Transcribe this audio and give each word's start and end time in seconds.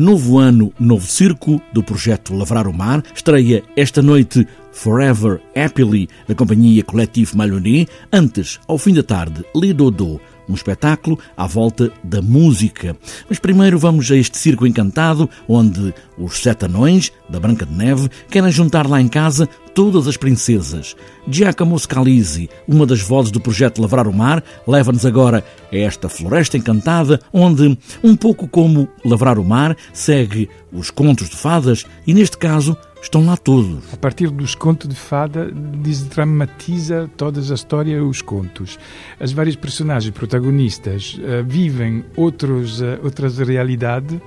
Novo 0.00 0.38
ano, 0.38 0.72
novo 0.80 1.06
circo 1.06 1.60
do 1.74 1.82
projeto 1.82 2.34
Lavrar 2.34 2.66
o 2.66 2.72
Mar. 2.72 3.04
Estreia 3.14 3.62
esta 3.76 4.00
noite 4.00 4.48
Forever 4.72 5.42
Happily 5.54 6.08
da 6.26 6.34
companhia 6.34 6.82
Coletivo 6.82 7.36
Malhoné. 7.36 7.86
Antes, 8.10 8.58
ao 8.66 8.78
fim 8.78 8.94
da 8.94 9.02
tarde, 9.02 9.44
Le 9.54 9.74
Dodo 9.74 10.18
um 10.50 10.54
espetáculo 10.54 11.18
à 11.36 11.46
volta 11.46 11.92
da 12.02 12.20
música. 12.20 12.96
Mas 13.28 13.38
primeiro 13.38 13.78
vamos 13.78 14.10
a 14.10 14.16
este 14.16 14.36
circo 14.36 14.66
encantado, 14.66 15.28
onde 15.48 15.94
os 16.18 16.38
sete 16.38 16.66
anões 16.66 17.12
da 17.28 17.40
Branca 17.40 17.64
de 17.64 17.72
Neve 17.72 18.08
querem 18.28 18.50
juntar 18.50 18.86
lá 18.86 19.00
em 19.00 19.08
casa 19.08 19.48
todas 19.74 20.06
as 20.06 20.16
princesas. 20.16 20.96
Giacomo 21.28 21.78
Scalisi, 21.78 22.50
uma 22.66 22.84
das 22.84 23.00
vozes 23.00 23.30
do 23.30 23.40
projeto 23.40 23.80
Lavrar 23.80 24.08
o 24.08 24.12
Mar, 24.12 24.42
leva-nos 24.66 25.06
agora 25.06 25.44
a 25.72 25.76
esta 25.76 26.08
floresta 26.08 26.56
encantada, 26.56 27.20
onde, 27.32 27.78
um 28.02 28.16
pouco 28.16 28.48
como 28.48 28.88
Lavrar 29.04 29.38
o 29.38 29.44
Mar, 29.44 29.76
segue 29.92 30.48
os 30.72 30.90
contos 30.90 31.30
de 31.30 31.36
fadas 31.36 31.84
e, 32.06 32.12
neste 32.12 32.36
caso, 32.36 32.76
estão 33.02 33.24
lá 33.24 33.36
todos. 33.36 33.92
A 33.92 33.96
partir 33.96 34.30
dos 34.30 34.54
contos 34.54 34.88
de 34.88 34.94
fada, 34.94 35.50
desdramatiza 35.50 37.10
toda 37.16 37.40
a 37.40 37.54
história 37.54 37.92
e 37.92 38.00
os 38.00 38.22
contos. 38.22 38.78
As 39.18 39.32
várias 39.32 39.56
personagens 39.56 40.12
protagonistas 40.14 41.18
uh, 41.18 41.44
vivem 41.44 42.04
outros, 42.16 42.80
uh, 42.80 42.98
outras 43.02 43.38
realidades, 43.38 44.20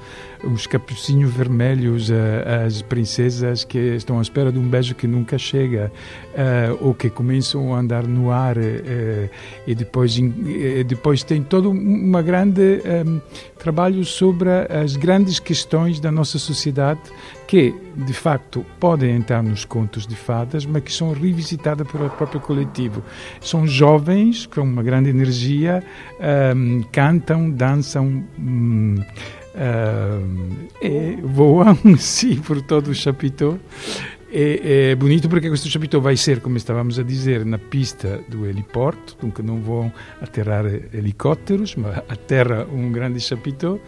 os 0.43 0.67
capucinhos 0.67 1.31
vermelhos, 1.31 2.09
uh, 2.09 2.13
as 2.65 2.81
princesas 2.81 3.63
que 3.63 3.77
estão 3.77 4.19
à 4.19 4.21
espera 4.21 4.51
de 4.51 4.59
um 4.59 4.67
beijo 4.67 4.95
que 4.95 5.07
nunca 5.07 5.37
chega, 5.37 5.91
ou 6.79 6.93
que 6.93 7.09
começam 7.09 7.73
a 7.73 7.79
andar 7.79 8.07
no 8.07 8.31
ar, 8.31 8.55
e 9.67 9.75
depois, 9.75 10.17
depois 10.87 11.23
tem 11.23 11.43
todo 11.43 11.69
um 11.69 12.11
grande 12.23 12.81
um, 13.05 13.21
trabalho 13.59 14.03
sobre 14.03 14.49
as 14.49 14.95
grandes 14.95 15.39
questões 15.39 15.99
da 15.99 16.11
nossa 16.11 16.39
sociedade 16.39 16.99
que, 17.47 17.73
de 17.95 18.13
facto, 18.13 18.65
podem 18.79 19.15
entrar 19.15 19.43
nos 19.43 19.63
contos 19.63 20.07
de 20.07 20.15
fadas, 20.15 20.65
mas 20.65 20.83
que 20.83 20.91
são 20.91 21.13
revisitadas 21.13 21.87
pelo 21.87 22.09
próprio 22.09 22.41
coletivo. 22.41 23.03
São 23.39 23.67
jovens 23.67 24.45
com 24.45 24.61
uma 24.61 24.81
grande 24.81 25.09
energia, 25.09 25.83
um, 26.55 26.83
cantam, 26.91 27.49
dançam. 27.49 28.23
Um, 28.39 28.95
um, 29.55 30.67
e 30.81 31.17
voam, 31.21 31.77
sim, 31.97 32.37
por 32.37 32.61
todo 32.61 32.89
o 32.89 32.95
chapitão 32.95 33.59
é, 34.33 34.89
é, 34.91 34.95
bonito 34.95 35.29
porque 35.29 35.47
questo 35.47 35.69
chapitão 35.69 36.01
vai 36.01 36.17
ser, 36.17 36.41
como 36.41 36.57
estávamos 36.57 36.97
a 36.97 37.03
dizer, 37.03 37.45
na 37.45 37.59
pista 37.59 38.19
do 38.27 38.47
heliporto, 38.47 39.15
donc 39.21 39.43
não 39.43 39.61
vão 39.61 39.93
aterrar 40.19 40.65
helicópteros, 40.91 41.75
mas 41.75 41.97
aterra 42.09 42.65
um 42.73 42.91
grande 42.91 43.19
chapitão 43.19 43.79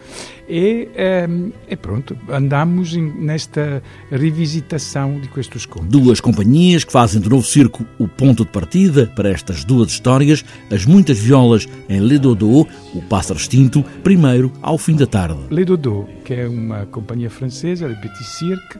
e, 0.48 0.88
é, 0.94 1.26
pronto, 1.74 2.16
andamos 2.28 2.94
nesta 2.94 3.82
revisitação 4.08 5.18
de 5.20 5.26
questos 5.28 5.66
contos. 5.66 5.88
Duas 5.88 6.20
companhias 6.20 6.84
que 6.84 6.92
fazem 6.92 7.20
do 7.20 7.28
Novo 7.28 7.44
Circo 7.44 7.84
o 7.98 8.06
ponto 8.06 8.44
de 8.44 8.50
partida 8.52 9.06
para 9.16 9.30
estas 9.30 9.64
duas 9.64 9.90
histórias, 9.90 10.44
as 10.70 10.84
muitas 10.84 11.18
violas 11.18 11.66
em 11.88 11.98
Le 11.98 12.20
Dodo, 12.20 12.68
o 12.94 13.02
pássaro 13.08 13.40
extinto, 13.40 13.82
primeiro 14.04 14.52
ao 14.62 14.78
fim 14.78 14.94
da 14.94 15.06
tarde. 15.08 15.40
Le 15.50 15.64
Dodo, 15.64 16.06
que 16.24 16.34
é 16.34 16.46
uma 16.46 16.86
companhia 16.86 17.30
francesa, 17.30 17.88
Le 17.88 17.96
Petit 17.96 18.24
Cirque, 18.24 18.78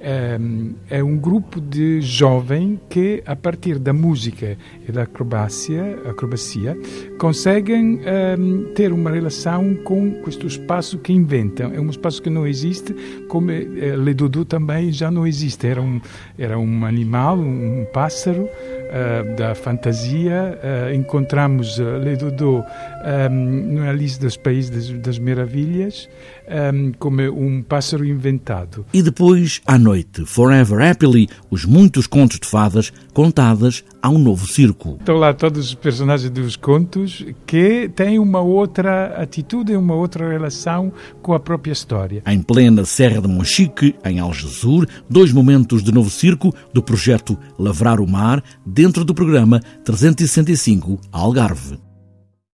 é, 0.00 0.38
é 0.90 1.03
um 1.04 1.16
grupo 1.16 1.60
de 1.60 2.00
jovens 2.00 2.78
que, 2.88 3.22
a 3.26 3.36
partir 3.36 3.78
da 3.78 3.92
música 3.92 4.56
e 4.86 4.90
da 4.90 5.02
acrobacia, 5.02 5.98
acrobacia 6.08 6.76
conseguem 7.18 8.00
um, 8.38 8.72
ter 8.74 8.92
uma 8.92 9.10
relação 9.10 9.74
com 9.84 10.20
este 10.26 10.46
espaço 10.46 10.98
que 10.98 11.12
inventam. 11.12 11.72
É 11.72 11.80
um 11.80 11.90
espaço 11.90 12.20
que 12.20 12.30
não 12.30 12.46
existe, 12.46 12.94
como 13.28 13.50
eh, 13.50 13.64
Le 13.96 14.14
Dodo 14.14 14.44
também 14.44 14.92
já 14.92 15.10
não 15.10 15.26
existe. 15.26 15.66
Era 15.66 15.80
um, 15.80 16.00
era 16.38 16.58
um 16.58 16.84
animal, 16.84 17.38
um 17.38 17.86
pássaro 17.92 18.48
uh, 18.94 19.36
da 19.36 19.54
fantasia. 19.54 20.58
Uh, 20.62 20.94
encontramos 20.94 21.78
uh, 21.78 21.98
Le 21.98 22.16
Dodo 22.16 22.64
um, 23.30 23.74
na 23.80 23.92
lista 23.92 24.24
dos 24.24 24.36
Países 24.36 24.70
das, 24.70 25.00
das 25.00 25.18
Maravilhas 25.18 26.08
um, 26.48 26.92
como 26.98 27.22
um 27.22 27.62
pássaro 27.62 28.04
inventado. 28.04 28.84
E 28.92 29.02
depois, 29.02 29.60
à 29.66 29.78
noite, 29.78 30.24
Forever 30.24 30.80
Happily, 30.80 31.28
os 31.50 31.64
muitos 31.64 32.06
contos 32.06 32.38
de 32.38 32.46
fadas 32.46 32.92
contadas 33.12 33.84
ao 34.02 34.18
novo 34.18 34.46
circo. 34.46 34.96
Estão 34.98 35.16
lá 35.16 35.32
todos 35.32 35.66
os 35.66 35.74
personagens 35.74 36.30
dos 36.30 36.56
contos 36.56 37.24
que 37.46 37.88
têm 37.94 38.18
uma 38.18 38.40
outra 38.40 39.14
atitude, 39.16 39.76
uma 39.76 39.94
outra 39.94 40.28
relação 40.28 40.92
com 41.22 41.32
a 41.32 41.40
própria 41.40 41.72
história. 41.72 42.22
Em 42.26 42.42
plena 42.42 42.84
Serra 42.84 43.20
de 43.20 43.28
Monchique, 43.28 43.94
em 44.04 44.18
Algesur, 44.18 44.86
dois 45.08 45.32
momentos 45.32 45.82
de 45.82 45.92
novo 45.92 46.10
circo 46.10 46.54
do 46.72 46.82
projeto 46.82 47.38
Lavrar 47.58 48.00
o 48.00 48.06
Mar, 48.06 48.42
dentro 48.84 49.02
do 49.02 49.14
programa 49.14 49.62
365 49.82 51.00
Algarve. 51.10 51.93